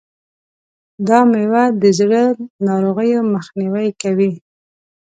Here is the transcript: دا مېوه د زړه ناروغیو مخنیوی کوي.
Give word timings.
دا 1.07 1.19
مېوه 1.31 1.63
د 1.81 1.83
زړه 1.99 2.21
ناروغیو 2.67 3.19
مخنیوی 3.33 3.87
کوي. 4.01 4.31